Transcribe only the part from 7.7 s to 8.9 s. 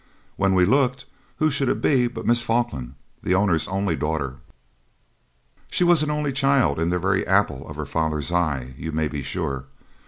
her father's eye,